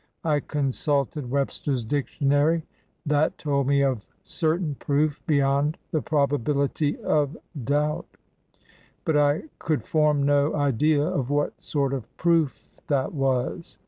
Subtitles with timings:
[0.23, 2.63] I consulted Webster's dic tionary.
[3.05, 8.07] That told me of certain proof beyond the probability of doubt,
[9.05, 13.77] but I could form no idea of what sort of proof that was.